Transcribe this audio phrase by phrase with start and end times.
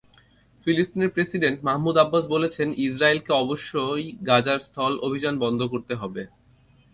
[0.67, 6.23] ফিলিস্তিনের president Mahmoud Abbas বলেছেন, ইসরায়েলকে অবশ্যই গাজায় স্থল অভিযান বন্ধ করতে হবে।